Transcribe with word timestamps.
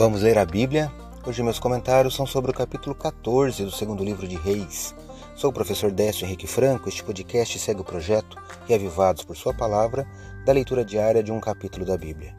Vamos 0.00 0.22
ler 0.22 0.38
a 0.38 0.46
Bíblia? 0.46 0.90
Hoje 1.26 1.42
meus 1.42 1.58
comentários 1.58 2.14
são 2.14 2.24
sobre 2.24 2.50
o 2.50 2.54
capítulo 2.54 2.94
14 2.94 3.62
do 3.66 3.70
segundo 3.70 4.02
livro 4.02 4.26
de 4.26 4.34
Reis. 4.34 4.94
Sou 5.36 5.50
o 5.50 5.52
professor 5.52 5.90
Décio 5.90 6.24
Henrique 6.24 6.46
Franco. 6.46 6.88
Este 6.88 7.04
podcast 7.04 7.58
segue 7.58 7.82
o 7.82 7.84
projeto 7.84 8.38
Reavivados 8.66 9.24
por 9.24 9.36
Sua 9.36 9.52
Palavra, 9.52 10.08
da 10.46 10.54
leitura 10.54 10.86
diária 10.86 11.22
de 11.22 11.30
um 11.30 11.38
capítulo 11.38 11.84
da 11.84 11.98
Bíblia. 11.98 12.34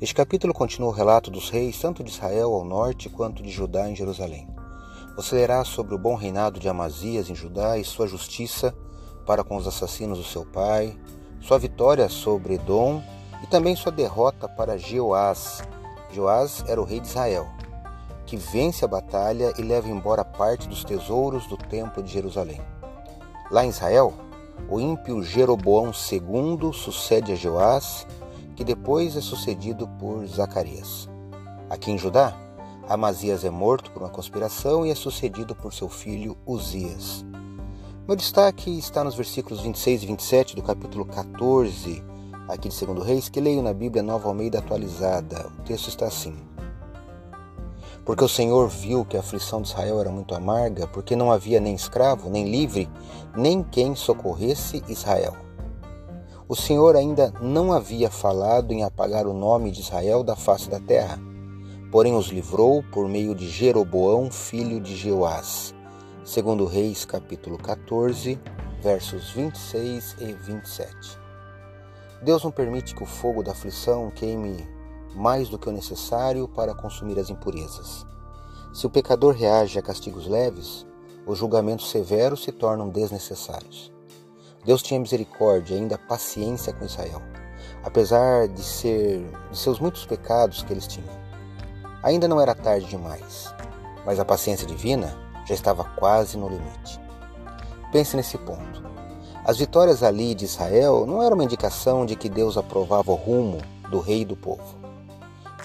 Este 0.00 0.14
capítulo 0.14 0.54
continua 0.54 0.90
o 0.90 0.92
relato 0.92 1.32
dos 1.32 1.50
reis 1.50 1.80
tanto 1.80 2.04
de 2.04 2.10
Israel 2.10 2.54
ao 2.54 2.64
norte 2.64 3.08
quanto 3.08 3.42
de 3.42 3.50
Judá 3.50 3.90
em 3.90 3.96
Jerusalém. 3.96 4.48
Você 5.16 5.34
lerá 5.34 5.64
sobre 5.64 5.96
o 5.96 5.98
bom 5.98 6.14
reinado 6.14 6.60
de 6.60 6.68
Amazias 6.68 7.28
em 7.28 7.34
Judá 7.34 7.76
e 7.76 7.82
sua 7.82 8.06
justiça 8.06 8.72
para 9.26 9.42
com 9.42 9.56
os 9.56 9.66
assassinos 9.66 10.18
do 10.18 10.24
seu 10.24 10.46
pai, 10.46 10.96
sua 11.40 11.58
vitória 11.58 12.08
sobre 12.08 12.54
Edom 12.54 13.02
e 13.42 13.48
também 13.48 13.74
sua 13.74 13.90
derrota 13.90 14.48
para 14.48 14.78
Jeoás, 14.78 15.60
Joás 16.12 16.64
era 16.66 16.80
o 16.80 16.84
rei 16.84 17.00
de 17.00 17.08
Israel, 17.08 17.48
que 18.26 18.36
vence 18.36 18.84
a 18.84 18.88
batalha 18.88 19.52
e 19.58 19.62
leva 19.62 19.88
embora 19.88 20.24
parte 20.24 20.68
dos 20.68 20.84
tesouros 20.84 21.46
do 21.46 21.56
templo 21.56 22.02
de 22.02 22.12
Jerusalém. 22.12 22.60
Lá 23.50 23.64
em 23.64 23.70
Israel, 23.70 24.12
o 24.68 24.78
ímpio 24.78 25.22
Jeroboão 25.22 25.90
II 25.90 26.72
sucede 26.72 27.32
a 27.32 27.34
Joás, 27.34 28.06
que 28.54 28.64
depois 28.64 29.16
é 29.16 29.20
sucedido 29.20 29.88
por 29.98 30.26
Zacarias. 30.26 31.08
Aqui 31.68 31.90
em 31.90 31.98
Judá, 31.98 32.36
Amazias 32.88 33.44
é 33.44 33.50
morto 33.50 33.90
por 33.92 34.02
uma 34.02 34.10
conspiração 34.10 34.84
e 34.84 34.90
é 34.90 34.94
sucedido 34.94 35.54
por 35.54 35.72
seu 35.72 35.88
filho 35.88 36.36
Uzias. 36.44 37.24
Meu 38.06 38.16
destaque 38.16 38.76
está 38.76 39.04
nos 39.04 39.14
versículos 39.14 39.60
26 39.60 40.02
e 40.02 40.06
27 40.06 40.56
do 40.56 40.62
capítulo 40.62 41.04
14 41.04 42.09
aqui 42.54 42.68
de 42.68 42.74
Segundo 42.74 43.02
Reis, 43.02 43.28
que 43.28 43.40
leio 43.40 43.62
na 43.62 43.72
Bíblia 43.72 44.02
Nova 44.02 44.28
Almeida 44.28 44.58
atualizada. 44.58 45.50
O 45.58 45.62
texto 45.62 45.88
está 45.88 46.06
assim: 46.06 46.34
Porque 48.04 48.24
o 48.24 48.28
Senhor 48.28 48.68
viu 48.68 49.04
que 49.04 49.16
a 49.16 49.20
aflição 49.20 49.62
de 49.62 49.68
Israel 49.68 50.00
era 50.00 50.10
muito 50.10 50.34
amarga, 50.34 50.86
porque 50.86 51.14
não 51.14 51.30
havia 51.30 51.60
nem 51.60 51.74
escravo, 51.74 52.28
nem 52.28 52.50
livre, 52.50 52.88
nem 53.36 53.62
quem 53.62 53.94
socorresse 53.94 54.82
Israel. 54.88 55.34
O 56.48 56.56
Senhor 56.56 56.96
ainda 56.96 57.32
não 57.40 57.72
havia 57.72 58.10
falado 58.10 58.72
em 58.72 58.82
apagar 58.82 59.26
o 59.26 59.32
nome 59.32 59.70
de 59.70 59.80
Israel 59.80 60.24
da 60.24 60.34
face 60.34 60.68
da 60.68 60.80
terra, 60.80 61.18
porém 61.92 62.16
os 62.16 62.26
livrou 62.26 62.82
por 62.92 63.08
meio 63.08 63.34
de 63.34 63.48
Jeroboão, 63.48 64.30
filho 64.30 64.80
de 64.80 64.96
Jeoás. 64.96 65.72
Segundo 66.24 66.64
Reis, 66.64 67.04
capítulo 67.04 67.56
14, 67.56 68.38
versos 68.82 69.30
26 69.30 70.16
e 70.20 70.32
27. 70.32 71.29
Deus 72.22 72.44
não 72.44 72.50
permite 72.50 72.94
que 72.94 73.02
o 73.02 73.06
fogo 73.06 73.42
da 73.42 73.52
aflição 73.52 74.10
queime 74.10 74.68
mais 75.14 75.48
do 75.48 75.58
que 75.58 75.68
o 75.68 75.72
necessário 75.72 76.46
para 76.46 76.74
consumir 76.74 77.18
as 77.18 77.30
impurezas. 77.30 78.06
Se 78.72 78.86
o 78.86 78.90
pecador 78.90 79.34
reage 79.34 79.78
a 79.78 79.82
castigos 79.82 80.26
leves, 80.26 80.86
os 81.26 81.38
julgamentos 81.38 81.90
severos 81.90 82.44
se 82.44 82.52
tornam 82.52 82.88
desnecessários. 82.88 83.92
Deus 84.64 84.82
tinha 84.82 85.00
misericórdia 85.00 85.74
e 85.74 85.78
ainda 85.78 85.96
paciência 85.96 86.72
com 86.72 86.84
Israel, 86.84 87.22
apesar 87.82 88.46
de, 88.48 88.62
ser, 88.62 89.24
de 89.50 89.56
seus 89.56 89.80
muitos 89.80 90.04
pecados 90.04 90.62
que 90.62 90.72
eles 90.72 90.86
tinham. 90.86 91.18
Ainda 92.02 92.28
não 92.28 92.40
era 92.40 92.54
tarde 92.54 92.86
demais, 92.86 93.54
mas 94.04 94.20
a 94.20 94.24
paciência 94.24 94.66
divina 94.66 95.16
já 95.46 95.54
estava 95.54 95.84
quase 95.84 96.36
no 96.36 96.48
limite. 96.48 97.00
Pense 97.90 98.14
nesse 98.14 98.36
ponto. 98.38 98.82
As 99.44 99.56
vitórias 99.56 100.02
ali 100.02 100.34
de 100.34 100.44
Israel 100.44 101.06
não 101.06 101.22
eram 101.22 101.34
uma 101.34 101.44
indicação 101.44 102.04
de 102.04 102.14
que 102.14 102.28
Deus 102.28 102.58
aprovava 102.58 103.10
o 103.10 103.14
rumo 103.14 103.58
do 103.90 103.98
rei 103.98 104.22
e 104.22 104.24
do 104.24 104.36
povo. 104.36 104.76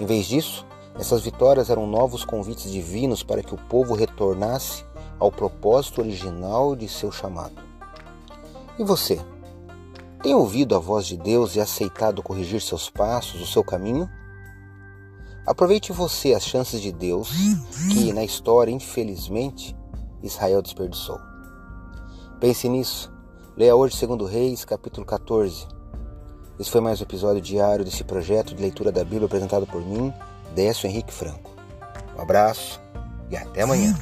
Em 0.00 0.06
vez 0.06 0.26
disso, 0.26 0.66
essas 0.98 1.22
vitórias 1.22 1.68
eram 1.68 1.86
novos 1.86 2.24
convites 2.24 2.70
divinos 2.70 3.22
para 3.22 3.42
que 3.42 3.54
o 3.54 3.58
povo 3.58 3.94
retornasse 3.94 4.84
ao 5.18 5.30
propósito 5.30 6.00
original 6.00 6.74
de 6.74 6.88
seu 6.88 7.12
chamado. 7.12 7.54
E 8.78 8.84
você? 8.84 9.20
Tem 10.22 10.34
ouvido 10.34 10.74
a 10.74 10.78
voz 10.78 11.06
de 11.06 11.16
Deus 11.16 11.54
e 11.54 11.60
aceitado 11.60 12.22
corrigir 12.22 12.60
seus 12.62 12.88
passos, 12.88 13.40
o 13.40 13.46
seu 13.46 13.62
caminho? 13.62 14.08
Aproveite 15.46 15.92
você 15.92 16.34
as 16.34 16.44
chances 16.44 16.80
de 16.80 16.90
Deus 16.90 17.30
que, 17.92 18.12
na 18.12 18.24
história, 18.24 18.72
infelizmente, 18.72 19.76
Israel 20.22 20.60
desperdiçou. 20.60 21.20
Pense 22.40 22.68
nisso 22.68 23.15
Leia 23.56 23.74
hoje 23.74 23.96
segundo 23.96 24.26
Reis, 24.26 24.66
capítulo 24.66 25.06
14. 25.06 25.66
Esse 26.60 26.70
foi 26.70 26.82
mais 26.82 27.00
um 27.00 27.04
episódio 27.04 27.40
diário 27.40 27.86
desse 27.86 28.04
projeto 28.04 28.54
de 28.54 28.60
leitura 28.60 28.92
da 28.92 29.02
Bíblia 29.02 29.24
apresentado 29.24 29.66
por 29.66 29.80
mim, 29.80 30.12
Décio 30.54 30.86
Henrique 30.86 31.10
Franco. 31.10 31.50
Um 32.18 32.20
abraço 32.20 32.78
e 33.30 33.36
até 33.36 33.62
amanhã. 33.62 33.94